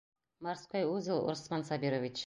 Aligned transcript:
Морской 0.47 0.87
үзел, 0.95 1.19
Усман 1.31 1.63
Сабирович! 1.71 2.19